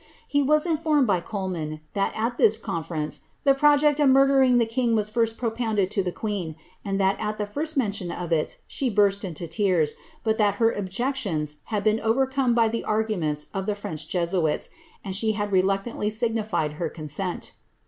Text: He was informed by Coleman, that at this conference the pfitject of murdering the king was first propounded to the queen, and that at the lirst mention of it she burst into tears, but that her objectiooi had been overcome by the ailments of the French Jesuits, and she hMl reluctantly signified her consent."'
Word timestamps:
He 0.27 0.41
was 0.41 0.65
informed 0.65 1.05
by 1.05 1.19
Coleman, 1.19 1.79
that 1.93 2.11
at 2.15 2.39
this 2.39 2.57
conference 2.57 3.21
the 3.43 3.53
pfitject 3.53 4.03
of 4.03 4.09
murdering 4.09 4.57
the 4.57 4.65
king 4.65 4.95
was 4.95 5.11
first 5.11 5.37
propounded 5.37 5.91
to 5.91 6.01
the 6.01 6.11
queen, 6.11 6.55
and 6.83 6.99
that 6.99 7.17
at 7.19 7.37
the 7.37 7.45
lirst 7.45 7.77
mention 7.77 8.09
of 8.11 8.31
it 8.31 8.57
she 8.65 8.89
burst 8.89 9.23
into 9.23 9.47
tears, 9.47 9.93
but 10.23 10.39
that 10.39 10.55
her 10.55 10.73
objectiooi 10.75 11.53
had 11.65 11.83
been 11.83 11.99
overcome 11.99 12.55
by 12.55 12.67
the 12.67 12.83
ailments 12.89 13.45
of 13.53 13.67
the 13.67 13.75
French 13.75 14.07
Jesuits, 14.07 14.71
and 15.05 15.15
she 15.15 15.35
hMl 15.35 15.51
reluctantly 15.51 16.09
signified 16.09 16.73
her 16.81 16.89
consent."' 16.89 17.51